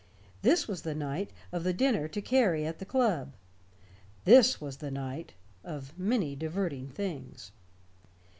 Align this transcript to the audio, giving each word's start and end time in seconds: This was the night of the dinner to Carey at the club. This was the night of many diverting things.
This 0.41 0.67
was 0.67 0.81
the 0.81 0.95
night 0.95 1.31
of 1.51 1.63
the 1.63 1.73
dinner 1.73 2.07
to 2.07 2.23
Carey 2.23 2.65
at 2.65 2.79
the 2.79 2.85
club. 2.87 3.33
This 4.25 4.59
was 4.59 4.77
the 4.77 4.89
night 4.89 5.35
of 5.63 5.95
many 5.95 6.35
diverting 6.35 6.87
things. 6.89 7.51